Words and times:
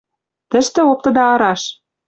Тӹштӹ 0.51 0.81
оптыда 0.91 1.23
араш... 1.33 1.61